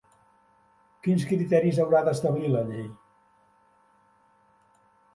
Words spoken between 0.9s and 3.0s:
Quins criteris haurà d'establir la llei?